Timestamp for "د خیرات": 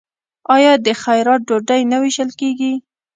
0.85-1.41